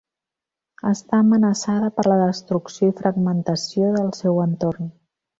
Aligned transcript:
Està 0.91 1.17
amenaçada 1.25 1.91
per 1.97 2.05
la 2.11 2.17
destrucció 2.21 2.89
i 2.91 2.95
fragmentació 3.01 3.91
del 3.99 4.09
seu 4.21 4.41
entorn. 4.47 4.89